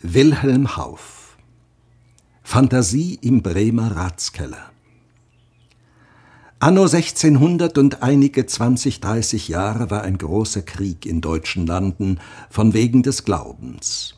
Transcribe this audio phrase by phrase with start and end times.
[0.00, 1.36] Wilhelm Hauff
[2.44, 4.70] Fantasie im Bremer Ratskeller
[6.60, 12.74] Anno 1600 und einige 20, 30 Jahre war ein großer Krieg in deutschen Landen von
[12.74, 14.14] wegen des Glaubens.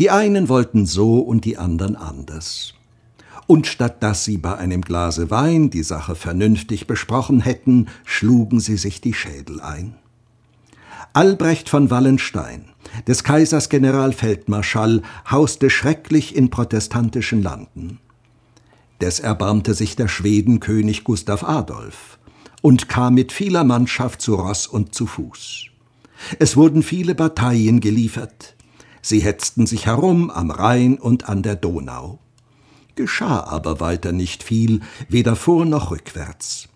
[0.00, 2.74] Die einen wollten so und die anderen anders.
[3.46, 8.76] Und statt dass sie bei einem Glase Wein die Sache vernünftig besprochen hätten, schlugen sie
[8.76, 9.94] sich die Schädel ein.
[11.16, 12.64] Albrecht von Wallenstein,
[13.06, 18.00] des Kaisers Generalfeldmarschall, hauste schrecklich in protestantischen Landen.
[19.00, 22.18] Des erbarmte sich der Schwedenkönig Gustav Adolf
[22.62, 25.66] und kam mit vieler Mannschaft zu Ross und zu Fuß.
[26.40, 28.56] Es wurden viele Bataillen geliefert.
[29.00, 32.18] Sie hetzten sich herum am Rhein und an der Donau.
[32.96, 36.68] Geschah aber weiter nicht viel, weder vor noch rückwärts.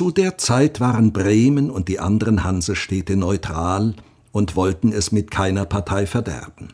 [0.00, 3.94] Zu der Zeit waren Bremen und die anderen Hansestädte neutral
[4.32, 6.68] und wollten es mit keiner Partei verderben.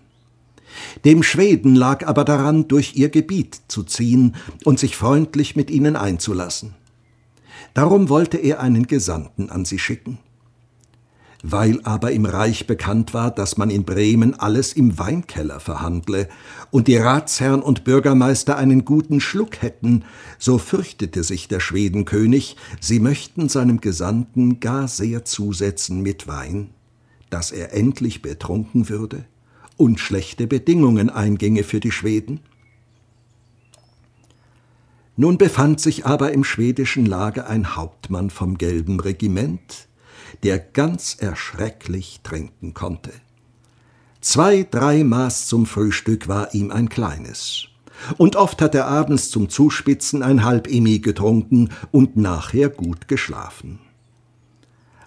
[1.05, 5.97] Dem Schweden lag aber daran, durch ihr Gebiet zu ziehen und sich freundlich mit ihnen
[5.97, 6.77] einzulassen.
[7.75, 10.19] Darum wollte er einen Gesandten an sie schicken.
[11.49, 16.29] Weil aber im Reich bekannt war, dass man in Bremen alles im Weinkeller verhandle
[16.73, 20.03] und die Ratsherren und Bürgermeister einen guten Schluck hätten,
[20.41, 26.71] so fürchtete sich der Schwedenkönig, sie möchten seinem Gesandten gar sehr zusetzen mit Wein,
[27.31, 29.25] dass er endlich betrunken würde
[29.77, 32.41] und schlechte Bedingungen einginge für die Schweden.
[35.15, 39.87] Nun befand sich aber im schwedischen Lager ein Hauptmann vom gelben Regiment,
[40.43, 43.13] der ganz erschrecklich trinken konnte.
[44.21, 47.69] Zwei, drei Maß zum Frühstück war ihm ein kleines.
[48.19, 53.79] Und oft hat er abends zum Zuspitzen ein halb Emi getrunken und nachher gut geschlafen.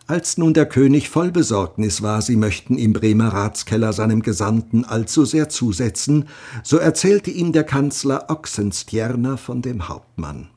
[0.08, 5.24] Als nun der König voll Besorgnis war, sie möchten im Bremer Ratskeller seinem Gesandten allzu
[5.24, 6.28] sehr zusetzen,
[6.64, 10.50] so erzählte ihm der Kanzler Oxenstierner von dem Hauptmann.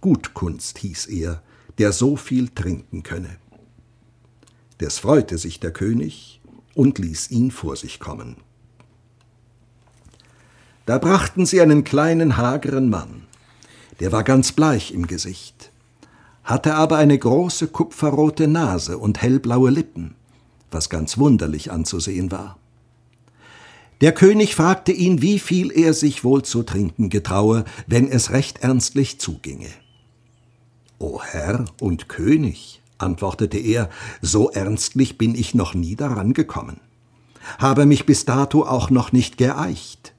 [0.00, 1.42] Gutkunst hieß er,
[1.76, 3.36] der so viel trinken könne.
[4.80, 6.40] Des freute sich der König
[6.74, 8.36] und ließ ihn vor sich kommen.
[10.84, 13.22] Da brachten sie einen kleinen, hageren Mann,
[14.00, 15.72] der war ganz bleich im Gesicht,
[16.44, 20.14] hatte aber eine große kupferrote Nase und hellblaue Lippen,
[20.70, 22.58] was ganz wunderlich anzusehen war.
[24.02, 28.58] Der König fragte ihn, wie viel er sich wohl zu trinken getraue, wenn es recht
[28.58, 29.70] ernstlich zuginge.
[30.98, 33.90] O Herr und König, antwortete er,
[34.22, 36.80] so ernstlich bin ich noch nie daran gekommen,
[37.58, 40.14] habe mich bis dato auch noch nicht geeicht.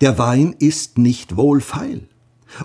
[0.00, 2.08] Der Wein ist nicht wohlfeil,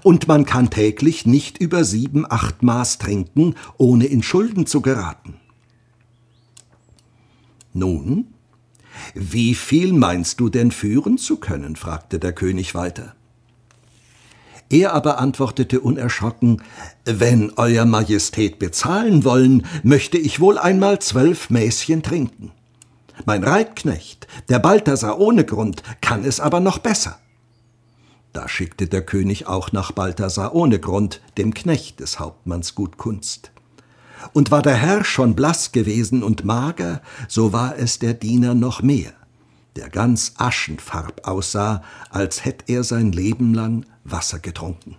[0.03, 5.35] und man kann täglich nicht über sieben, acht Maß trinken, ohne in Schulden zu geraten.
[7.73, 8.27] Nun,
[9.13, 11.75] wie viel meinst du denn führen zu können?
[11.75, 13.15] fragte der König weiter.
[14.71, 16.61] Er aber antwortete unerschrocken,
[17.03, 22.51] wenn Euer Majestät bezahlen wollen, möchte ich wohl einmal zwölf Mäschen trinken.
[23.25, 27.19] Mein Reitknecht, der Balthasar ohne Grund, kann es aber noch besser.
[28.31, 33.51] Da schickte der König auch nach Balthasar ohne Grund, dem Knecht des Hauptmanns Gutkunst.
[34.31, 38.81] Und war der Herr schon blass gewesen und mager, so war es der Diener noch
[38.81, 39.11] mehr
[39.75, 44.95] der ganz aschenfarb aussah, als hätt er sein Leben lang Wasser getrunken.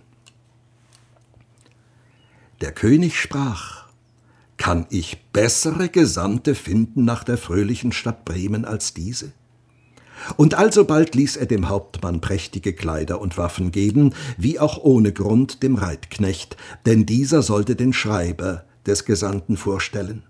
[2.61, 3.87] Der König sprach,
[4.57, 9.33] kann ich bessere Gesandte finden nach der fröhlichen Stadt Bremen als diese?
[10.37, 15.63] Und alsobald ließ er dem Hauptmann prächtige Kleider und Waffen geben, wie auch ohne Grund
[15.63, 20.23] dem Reitknecht, denn dieser sollte den Schreiber des Gesandten vorstellen.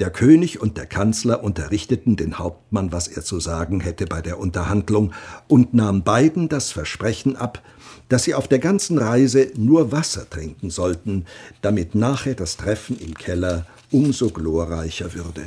[0.00, 4.38] Der König und der Kanzler unterrichteten den Hauptmann, was er zu sagen hätte bei der
[4.40, 5.12] Unterhandlung,
[5.46, 7.62] und nahm beiden das Versprechen ab,
[8.08, 11.26] dass sie auf der ganzen Reise nur Wasser trinken sollten,
[11.62, 15.42] damit nachher das Treffen im Keller umso glorreicher würde.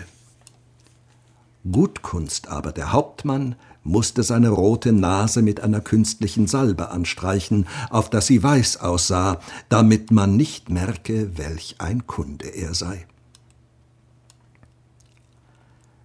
[1.69, 8.27] Gutkunst aber, der Hauptmann, musste seine rote Nase mit einer künstlichen Salbe anstreichen, auf dass
[8.27, 9.39] sie weiß aussah,
[9.69, 13.05] damit man nicht merke, welch ein Kunde er sei.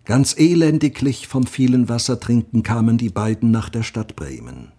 [0.05, 4.73] Ganz elendiglich vom vielen Wassertrinken kamen die beiden nach der Stadt Bremen.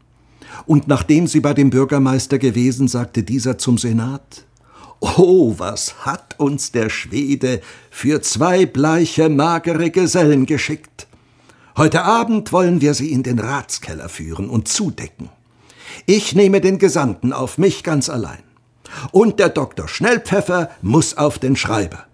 [0.65, 4.45] Und nachdem sie bei dem Bürgermeister gewesen, sagte dieser zum Senat,
[4.99, 11.07] Oh, was hat uns der Schwede für zwei bleiche, magere Gesellen geschickt.
[11.75, 15.29] Heute Abend wollen wir sie in den Ratskeller führen und zudecken.
[16.05, 18.43] Ich nehme den Gesandten auf mich ganz allein.
[19.11, 22.05] Und der Doktor Schnellpfeffer muss auf den Schreiber.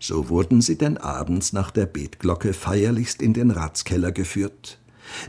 [0.00, 4.78] So wurden sie denn abends nach der Betglocke feierlichst in den Ratskeller geführt.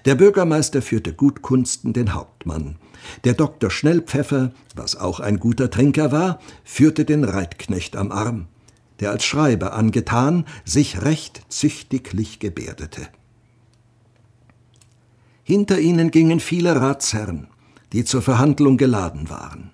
[0.06, 2.76] Der Bürgermeister führte Gutkunsten den Hauptmann.
[3.24, 8.48] Der Doktor Schnellpfeffer, was auch ein guter Trinker war, führte den Reitknecht am Arm,
[9.00, 13.08] der als Schreiber angetan sich recht züchtiglich gebärdete.
[15.44, 17.48] Hinter ihnen gingen viele Ratsherren,
[17.94, 19.72] die zur Verhandlung geladen waren.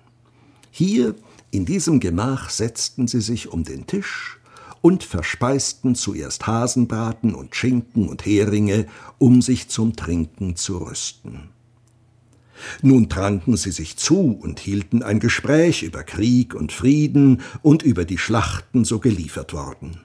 [0.70, 1.14] Hier,
[1.50, 4.38] in diesem Gemach, setzten sie sich um den Tisch
[4.80, 8.86] und verspeisten zuerst Hasenbraten und Schinken und Heringe,
[9.18, 11.50] um sich zum Trinken zu rüsten.
[12.82, 18.04] Nun tranken sie sich zu und hielten ein Gespräch über Krieg und Frieden und über
[18.04, 20.00] die Schlachten so geliefert worden.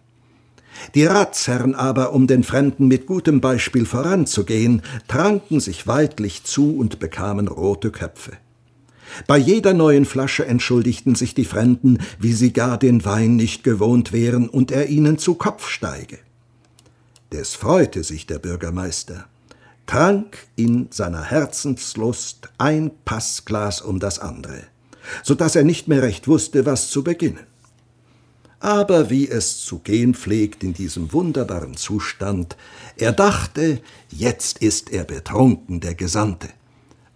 [0.96, 7.00] Die Ratsherren aber, um den Fremden mit gutem Beispiel voranzugehen, tranken sich weidlich zu und
[7.00, 8.38] bekamen rote Köpfe.
[9.28, 14.14] Bei jeder neuen Flasche entschuldigten sich die Fremden, wie sie gar den Wein nicht gewohnt
[14.14, 16.20] wären und er ihnen zu Kopf steige.
[17.32, 19.26] Des freute sich der Bürgermeister,
[19.86, 24.64] trank in seiner Herzenslust ein Paßglas um das andere,
[25.24, 27.46] so dass er nicht mehr recht wusste, was zu beginnen.
[28.60, 32.56] Aber wie es zu gehen pflegt in diesem wunderbaren Zustand,
[32.96, 36.50] er dachte, jetzt ist er betrunken, der Gesandte.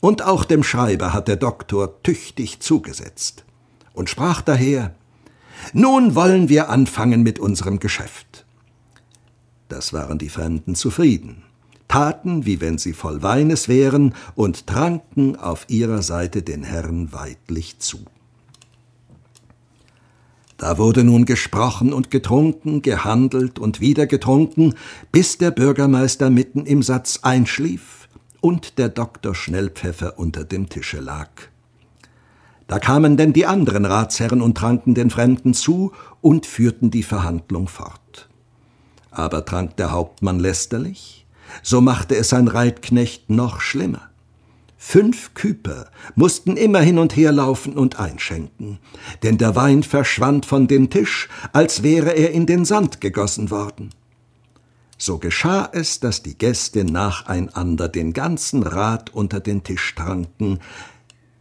[0.06, 3.44] Und auch dem Schreiber hat der Doktor tüchtig zugesetzt
[3.92, 4.94] und sprach daher,
[5.74, 8.46] nun wollen wir anfangen mit unserem Geschäft.
[9.68, 11.42] Das waren die Fremden zufrieden,
[11.88, 17.80] taten, wie wenn sie voll Weines wären, und tranken auf ihrer Seite den Herrn weidlich
[17.80, 18.06] zu.
[20.58, 24.76] Da wurde nun gesprochen und getrunken, gehandelt und wieder getrunken,
[25.12, 28.05] bis der Bürgermeister mitten im Satz einschlief
[28.46, 31.30] und der Doktor Schnellpfeffer unter dem Tische lag.
[32.68, 37.68] Da kamen denn die anderen Ratsherren und tranken den Fremden zu und führten die Verhandlung
[37.68, 38.30] fort.
[39.10, 41.26] Aber trank der Hauptmann lästerlich,
[41.64, 44.12] so machte es sein Reitknecht noch schlimmer.
[44.78, 48.78] Fünf Küper mussten immer hin und her laufen und einschenken,
[49.24, 53.90] denn der Wein verschwand von dem Tisch, als wäre er in den Sand gegossen worden.
[54.98, 60.60] So geschah es, dass die Gäste nacheinander den ganzen Rat unter den Tisch tranken,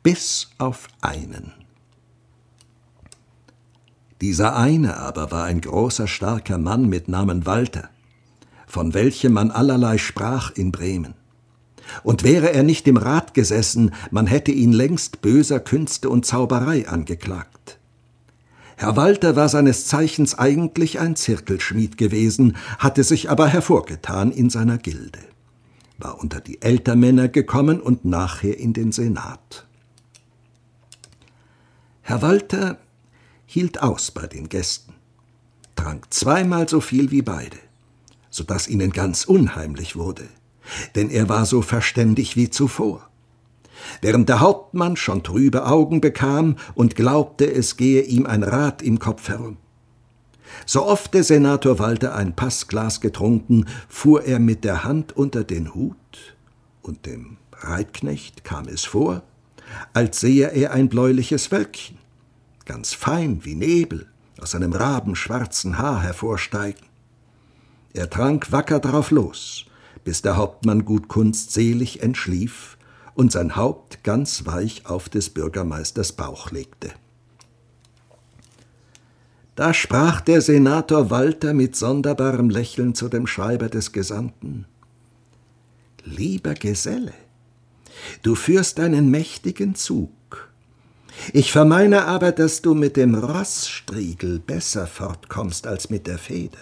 [0.02, 1.52] bis auf einen.
[4.20, 7.90] Dieser eine aber war ein großer, starker Mann mit Namen Walter,
[8.66, 11.14] von welchem man allerlei sprach in Bremen.
[12.02, 16.88] Und wäre er nicht im Rat gesessen, man hätte ihn längst böser Künste und Zauberei
[16.88, 17.78] angeklagt.
[18.76, 24.78] Herr Walter war seines Zeichens eigentlich ein Zirkelschmied gewesen, hatte sich aber hervorgetan in seiner
[24.78, 25.20] Gilde,
[25.98, 29.66] war unter die Ältermänner gekommen und nachher in den Senat.
[32.02, 32.78] Herr Walter
[33.46, 34.94] hielt aus bei den Gästen,
[35.76, 37.58] trank zweimal so viel wie beide,
[38.30, 40.28] so dass ihnen ganz unheimlich wurde
[40.94, 43.08] denn er war so verständig wie zuvor.
[44.00, 48.98] Während der Hauptmann schon trübe Augen bekam und glaubte, es gehe ihm ein Rad im
[48.98, 49.56] Kopf herum.
[50.66, 55.74] So oft der Senator Walter ein Paßglas getrunken, fuhr er mit der Hand unter den
[55.74, 56.36] Hut,
[56.82, 59.22] und dem Reitknecht kam es vor,
[59.92, 61.98] als sehe er ein bläuliches Wölkchen,
[62.66, 64.06] ganz fein wie Nebel,
[64.40, 66.86] aus einem rabenschwarzen Haar hervorsteigen.
[67.92, 69.66] Er trank wacker drauf los,
[70.04, 72.76] bis der Hauptmann Gutkunst selig entschlief
[73.14, 76.90] und sein Haupt ganz weich auf des Bürgermeisters Bauch legte.
[79.54, 84.66] Da sprach der Senator Walter mit sonderbarem Lächeln zu dem Schreiber des Gesandten
[86.06, 87.14] Lieber Geselle,
[88.22, 90.10] du führst einen mächtigen Zug.
[91.32, 96.58] Ich vermeine aber, dass du mit dem Rossstriegel besser fortkommst als mit der Feder.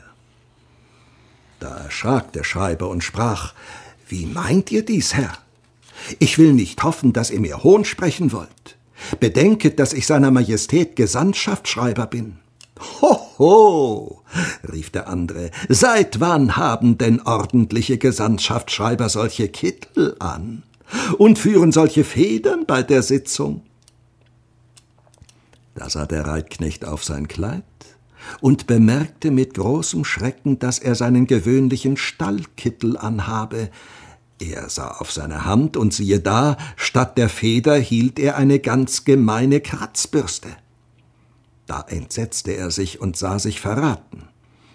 [1.59, 3.55] Da erschrak der Schreiber und sprach
[4.07, 5.37] Wie meint ihr dies, Herr?
[6.19, 8.77] Ich will nicht hoffen, dass ihr mir Hohn sprechen wollt.
[9.21, 12.39] Bedenket, dass ich seiner Majestät Gesandtschaftsschreiber bin.
[13.01, 14.23] Hoho, ho,
[14.73, 20.63] rief der andere, seit wann haben denn ordentliche Gesandtschaftsschreiber solche Kittel an
[21.19, 23.63] und führen solche Federn bei der Sitzung?
[25.75, 27.65] Da sah der Reitknecht auf sein Kleid
[28.41, 33.71] und bemerkte mit großem Schrecken, dass er seinen gewöhnlichen Stallkittel anhabe.
[34.51, 39.05] Er sah auf seine Hand, und siehe da, statt der Feder hielt er eine ganz
[39.05, 40.49] gemeine Kratzbürste.
[41.67, 44.25] Da entsetzte er sich und sah sich verraten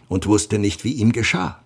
[0.07, 1.62] und wusste nicht, wie ihm geschah.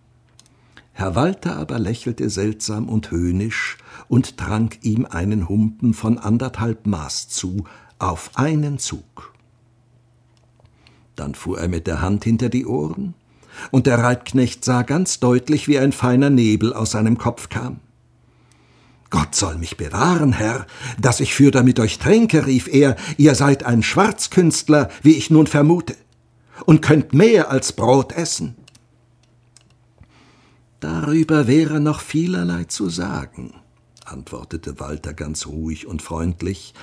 [0.94, 3.78] Herr Walter aber lächelte seltsam und höhnisch
[4.08, 7.66] und trank ihm einen Humpen von anderthalb Maß zu,
[8.00, 9.34] auf einen Zug.
[11.16, 13.14] Dann fuhr er mit der Hand hinter die Ohren
[13.70, 17.80] und der Reitknecht sah ganz deutlich, wie ein feiner Nebel aus seinem Kopf kam.
[19.12, 20.66] Gott soll mich bewahren, Herr,
[21.00, 25.48] dass ich fürder mit euch trinke, rief er, ihr seid ein Schwarzkünstler, wie ich nun
[25.48, 25.96] vermute,
[26.66, 28.56] und könnt mehr als Brot essen.
[30.80, 33.54] Darüber wäre noch vielerlei zu sagen,
[34.06, 36.74] antwortete Walter ganz ruhig und freundlich,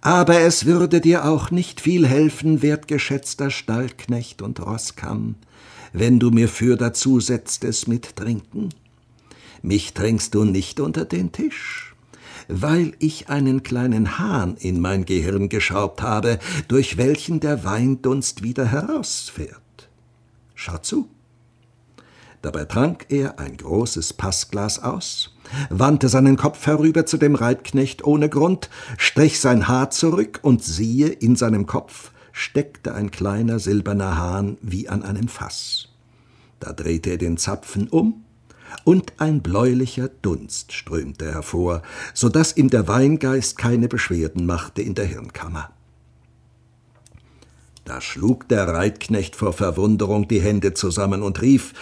[0.00, 5.36] aber es würde dir auch nicht viel helfen, wertgeschätzter Stallknecht und Rosskamm,
[5.92, 8.70] wenn du mir für dazu setztest mit Trinken.
[9.62, 11.94] Mich trinkst du nicht unter den Tisch,
[12.48, 16.38] weil ich einen kleinen Hahn in mein Gehirn geschraubt habe,
[16.68, 19.88] durch welchen der Weindunst wieder herausfährt.
[20.54, 21.08] Schau zu.
[22.42, 25.36] Dabei trank er ein großes Paßglas aus,
[25.68, 31.08] wandte seinen Kopf herüber zu dem Reitknecht ohne Grund, strich sein Haar zurück und siehe,
[31.08, 35.88] in seinem Kopf steckte ein kleiner silberner Hahn wie an einem Fass.
[36.60, 38.24] Da drehte er den Zapfen um,
[38.84, 41.82] und ein bläulicher Dunst strömte hervor,
[42.14, 45.70] so dass ihm der Weingeist keine Beschwerden machte in der Hirnkammer.
[47.84, 51.72] Da schlug der Reitknecht vor Verwunderung die Hände zusammen und rief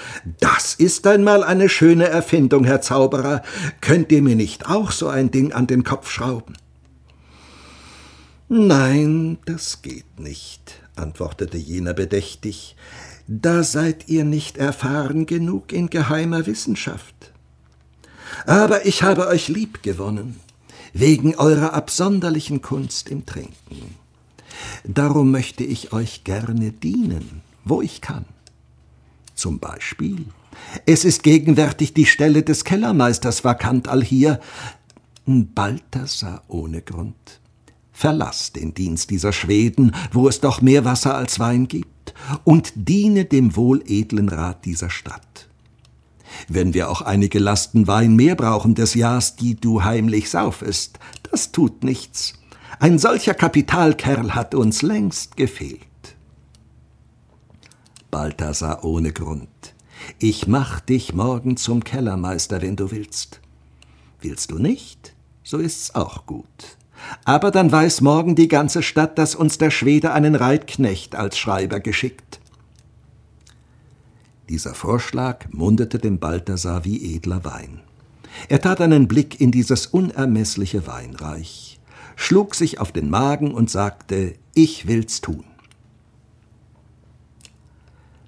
[0.41, 3.43] Das ist einmal eine schöne Erfindung, Herr Zauberer.
[3.83, 6.57] Könnt ihr mir nicht auch so ein Ding an den Kopf schrauben?
[8.49, 12.77] Nein, das geht nicht, antwortete jener bedächtig.
[13.31, 17.15] Da seid ihr nicht erfahren genug in geheimer Wissenschaft.
[18.47, 20.41] Aber ich habe euch lieb gewonnen,
[20.95, 23.97] wegen eurer absonderlichen Kunst im Trinken.
[24.85, 28.25] Darum möchte ich euch gerne dienen, wo ich kann.
[29.35, 30.25] Zum Beispiel,
[30.87, 34.41] es ist gegenwärtig die Stelle des Kellermeisters vakant allhier.
[35.27, 37.41] Balthasar ohne Grund.
[37.93, 41.98] Verlass den Dienst dieser Schweden, wo es doch mehr Wasser als Wein gibt,
[42.45, 45.49] und diene dem wohledlen Rat dieser Stadt.
[46.49, 50.99] Wenn wir auch einige Lasten Wein mehr brauchen des Jahrs, die du heimlich saufest,
[51.31, 52.35] das tut nichts.
[52.81, 55.81] Ein solcher Kapitalkerl hat uns längst gefehlt.
[58.11, 59.49] Balthasar ohne Grund.
[60.19, 63.41] Ich mach dich morgen zum Kellermeister, wenn du willst.
[64.21, 66.78] Willst du nicht, so ist's auch gut.
[67.25, 71.81] Aber dann weiß morgen die ganze Stadt, dass uns der Schwede einen Reitknecht als Schreiber
[71.81, 72.41] geschickt.
[74.49, 77.81] Dieser Vorschlag mundete dem Balthasar wie edler Wein.
[78.49, 81.79] Er tat einen Blick in dieses unermeßliche Weinreich
[82.19, 85.45] schlug sich auf den Magen und sagte, ich will's tun.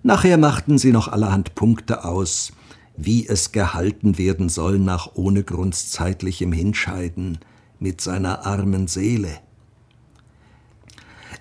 [0.05, 2.53] Nachher machten sie noch allerhand Punkte aus,
[2.97, 7.39] wie es gehalten werden soll nach ohne Grunds zeitlichem Hinscheiden
[7.81, 9.41] mit seiner armen Seele.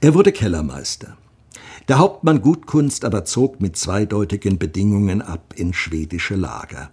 [0.01, 1.17] Er wurde Kellermeister.
[1.89, 6.91] Der Hauptmann Gutkunst aber zog mit zweideutigen Bedingungen ab in schwedische Lager.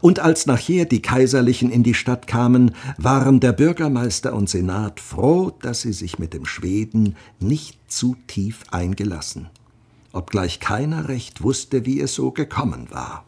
[0.00, 5.52] Und als nachher die Kaiserlichen in die Stadt kamen, waren der Bürgermeister und Senat froh,
[5.62, 9.48] dass sie sich mit dem Schweden nicht zu tief eingelassen,
[10.12, 13.24] obgleich keiner recht wusste, wie es so gekommen war.